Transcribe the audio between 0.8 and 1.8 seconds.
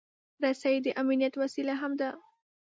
د امنیت وسیله